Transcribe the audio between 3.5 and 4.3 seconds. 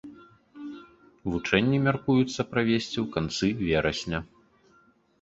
верасня.